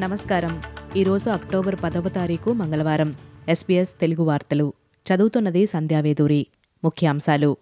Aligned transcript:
నమస్కారం. 0.00 0.62
ఈరోజు 0.96 1.30
అక్టోబర్ 1.30 1.76
పదవ 1.82 2.08
తారీఖు 2.08 2.52
మంగళవారం. 2.52 3.14
ఎస్బీఎస్ 3.48 4.00
తెలుగు 4.00 4.22
వార్తలు. 4.24 4.72
చదువుతున్నది 5.06 5.66
సంధ్యావేదూరి 5.66 6.46
ముఖ్యాంశాలు. 6.84 7.56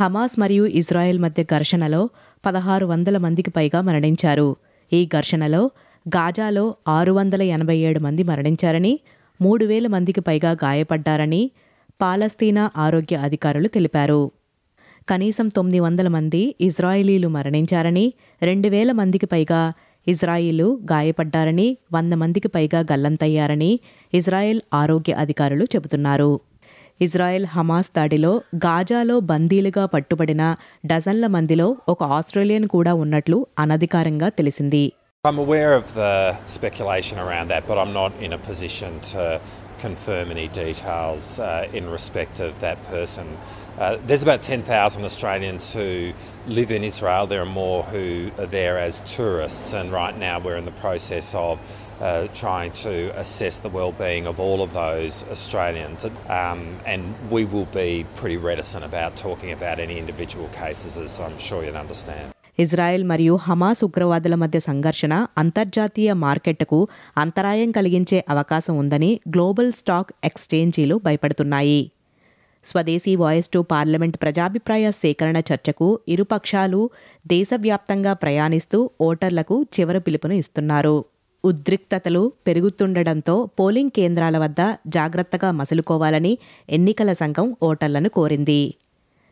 హమాస్ 0.00 0.38
మరియు 0.38 0.66
ఇజ్రాయెల్ 0.66 1.18
మధ్య 1.18 1.44
ఘర్షణలో 1.44 2.08
పదహారు 2.46 2.86
వందల 2.86 3.18
మందికి 3.18 3.50
పైగా 3.50 3.80
మరణించారు. 3.80 4.56
ఈ 4.92 5.06
ఘర్షణలో 5.06 5.70
గాజాలో 6.08 6.74
ఆరు 6.88 7.12
వందల 7.12 7.42
ఎనభై 7.42 7.76
ఏడు 7.76 8.00
మంది 8.00 8.22
మరణించారని 8.22 9.00
మూడు 9.40 9.64
వేల 9.64 9.86
మందికి 9.86 10.20
పైగా 10.20 10.50
గాయపడ్డారని 10.50 11.50
పాలస్తీనా 12.00 12.70
ఆరోగ్య 12.76 13.16
అధికారులు 13.16 13.68
తెలిపారు. 13.68 14.30
కనీసం 15.08 15.48
తొమ్మిది 15.48 15.80
వందల 15.80 16.08
మంది 16.08 16.54
ఇజ్రాయిలీలు 16.60 17.28
మరణించారని 17.28 18.12
రెండు 18.42 18.68
వేల 18.68 18.92
మందికి 18.92 19.26
పైగా 19.26 19.72
ఇజ్రాయిలు 20.06 20.68
గాయపడ్డారని 20.92 21.68
వంద 21.92 22.12
మందికి 22.14 22.48
పైగా 22.48 22.80
గల్లంతయ్యారని 22.90 23.70
ఇజ్రాయెల్ 24.12 24.60
ఆరోగ్య 24.74 25.14
అధికారులు 25.14 25.64
చెబుతున్నారు 25.74 26.30
ఇజ్రాయెల్ 27.00 27.46
హమాస్ 27.46 27.90
దాడిలో 27.96 28.30
గాజాలో 28.64 29.16
బందీలుగా 29.30 29.84
పట్టుబడిన 29.86 30.42
డజన్ల 30.86 31.26
మందిలో 31.26 31.66
ఒక 31.88 32.02
ఆస్ట్రేలియన్ 32.18 32.68
కూడా 32.68 32.94
ఉన్నట్లు 33.04 33.40
అనధికారంగా 33.58 34.30
తెలిసింది 34.40 34.84
I'm 35.24 35.38
aware 35.40 35.72
of 35.74 35.86
the 35.94 36.10
speculation 36.48 37.16
around 37.18 37.46
that, 37.48 37.62
but 37.68 37.78
I'm 37.78 37.92
not 37.92 38.12
in 38.20 38.32
a 38.32 38.38
position 38.40 38.92
to 39.08 39.22
confirm 39.78 40.26
any 40.30 40.46
details 40.58 41.24
uh, 41.40 41.78
in 41.78 41.84
respect 41.90 42.36
of 42.40 42.52
that 42.60 42.78
person. 42.84 43.26
Uh, 43.78 43.98
there's 44.06 44.22
about 44.22 44.42
10,000 44.42 45.04
Australians 45.04 45.72
who 45.72 46.12
live 46.48 46.70
in 46.70 46.82
Israel. 46.82 47.26
There 47.26 47.42
are 47.42 47.44
more 47.44 47.82
who 47.84 48.30
are 48.38 48.46
there 48.46 48.78
as 48.78 49.00
tourists, 49.00 49.74
and 49.74 49.92
right 49.92 50.16
now 50.18 50.38
we're 50.38 50.56
in 50.56 50.64
the 50.64 50.70
process 50.72 51.34
of 51.34 51.58
uh, 52.00 52.28
trying 52.34 52.72
to 52.72 53.12
assess 53.18 53.60
the 53.60 53.68
well-being 53.68 54.26
of 54.26 54.40
all 54.40 54.62
of 54.62 54.72
those 54.72 55.24
Australians. 55.30 56.06
Um, 56.28 56.76
and 56.86 57.02
we 57.30 57.44
will 57.44 57.66
be 57.66 58.06
pretty 58.14 58.38
reticent 58.38 58.84
about 58.84 59.14
talking 59.16 59.52
about 59.52 59.78
any 59.78 59.98
individual 59.98 60.48
cases, 60.48 60.96
as 60.96 61.20
I'm 61.20 61.38
sure 61.38 61.64
you'd 61.64 61.76
understand. 61.76 62.32
Israel 62.58 63.02
మరియు 63.04 63.34
Hamas 63.36 63.82
ఉగ్రవాదుల 63.84 64.34
మధ్య 64.34 64.58
సంఘర్షణ 64.60 65.14
అంతర్జాతీయ 65.38 66.12
మార్కెట్కు 66.22 66.78
అంతరాయం 67.16 67.70
కలిగించే 67.70 68.24
అవకాశం 68.28 68.76
ఉందని 68.76 69.20
గ్లోబల్ 69.28 69.72
స్టాక్ 69.72 70.12
ఎక్స్చేంజీలు 70.24 70.96
భయపడుతున్నాయి 71.06 71.80
స్వదేశీ 72.66 73.16
వాయిస్ 73.16 73.48
టు 73.48 73.58
పార్లమెంట్ 73.72 74.16
ప్రజాభిప్రాయ 74.22 74.90
సేకరణ 74.90 75.38
చర్చకు 75.50 75.88
ఇరుపక్షాలు 76.08 76.80
దేశవ్యాప్తంగా 77.26 78.12
ప్రయాణిస్తూ 78.12 78.90
ఓటర్లకు 79.00 79.58
చివరి 79.74 80.00
పిలుపును 80.00 80.32
ఇస్తున్నారు. 80.34 80.96
ఉద్రిక్తతలు 81.44 82.32
పెరుగుతుండటంతో 82.46 83.34
పోలింగ్ 83.60 83.90
కేంద్రాల 83.90 84.38
వద్ద 84.38 84.62
జాగ్రత్తగా 84.86 85.50
మసులుకోవాలని 85.50 86.38
ఎన్నికల 86.70 87.12
సంఘం 87.12 87.56
ఓటర్లను 87.62 88.08
కోరింది. 88.08 88.74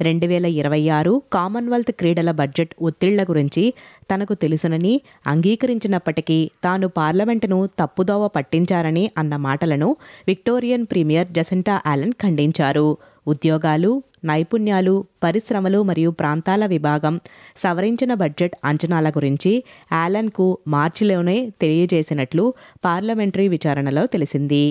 రెండు 0.00 0.26
వేల 0.26 0.46
ఇరవై 0.60 0.80
ఆరు 0.88 1.12
కామన్వెల్త్ 1.32 1.90
క్రీడల 1.92 2.30
బడ్జెట్ 2.30 2.74
ఒత్తిళ్ళ 2.82 3.22
గురించి 3.22 3.64
తనకు 4.10 4.34
తెలుసునని 4.34 4.92
అంగీకరించినప్పటికీ 5.26 6.50
తాను 6.64 6.88
పార్లమెంటును 6.88 7.58
తప్పుదోవ 7.80 8.28
పట్టించారని 8.28 9.04
అన్న 9.18 9.36
మాటలను 9.36 9.96
విక్టోరియన్ 10.28 10.86
ప్రీమియర్ 10.86 11.28
జసింటా 11.28 11.76
ఆలన్ 11.86 12.12
ఖండించారు. 12.12 12.88
ఉద్యోగాలు 13.28 13.90
నైపుణ్యాలు 14.24 14.94
పరిశ్రమలు 15.22 15.80
మరియు 15.82 16.10
ప్రాంతాల 16.10 16.66
విభాగం 16.66 17.14
సవరించిన 17.56 18.14
బడ్జెట్ 18.14 18.56
అంచనాల 18.64 19.08
గురించి 19.10 19.52
యాలన్కు 19.92 20.46
మార్చిలోనే 20.68 21.36
తెలియజేసినట్లు 21.60 22.44
పార్లమెంటరీ 22.84 23.48
విచారణలో 23.48 24.04
తెలిసింది. 24.06 24.64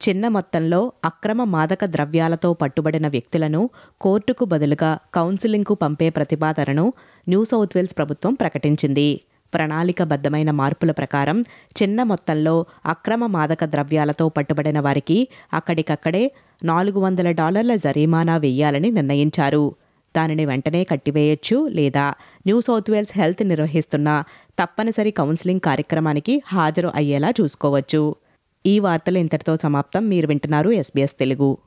చిన్న 0.00 0.28
మొత్తంలో 0.28 0.80
అక్రమ 1.04 1.44
మాదక 1.44 1.84
ద్రవ్యాలతో 1.84 2.48
పట్టుబడిన 2.52 3.06
వ్యక్తులను 3.08 3.60
కోర్టుకు 4.00 4.44
బదులుగా 4.44 4.90
కౌన్సిలింగ్కు 5.14 5.74
పంపే 5.74 6.08
ప్రతిపాదనను 6.10 6.86
న్యూ 7.28 7.42
సౌత్ 7.44 7.76
వేల్స్ 7.76 7.96
ప్రభుత్వం 7.98 8.34
ప్రకటించింది. 8.34 9.08
ప్రణాళికబద్ధమైన 9.54 10.50
మార్పుల 10.50 10.90
ప్రకారం 10.90 11.44
చిన్న 11.82 12.02
మొత్తంలో 12.02 12.66
అక్రమ 12.86 13.26
మాదక 13.26 13.64
ద్రవ్యాలతో 13.64 14.28
పట్టుబడిన 14.28 14.80
వారికి 14.80 15.28
అక్కడికక్కడే 15.52 16.32
నాలుగు 16.64 17.00
వందల 17.00 17.30
డాలర్ల 17.30 17.76
జరిమానా 17.76 18.36
వేయాలని 18.36 18.90
నిర్ణయించారు. 18.90 19.74
దానిని 20.16 20.46
వెంటనే 20.46 20.84
కట్టివేయొచ్చు 20.84 21.68
లేదా 21.68 22.14
న్యూ 22.46 22.60
సౌత్ 22.60 22.90
వేల్స్ 22.90 23.18
హెల్త్ 23.18 23.48
నిర్వహిస్తున్న 23.48 24.24
తప్పనిసరి 24.62 25.10
కౌన్సిలింగ్ 25.10 25.60
కార్యక్రమానికి 25.60 26.42
హాజరు 26.46 26.92
అయ్యేలా 26.94 27.30
చూసుకోవచ్చు. 27.40 28.16
ఈ 28.66 28.78
వార్తలు 28.78 29.18
ఇంతటితో 29.18 29.56
సమాప్తం. 29.56 30.08
మీరు 30.08 30.26
వింటున్నారు 30.26 30.70
ఎస్బీఎస్ 30.70 31.18
తెలుగు. 31.18 31.58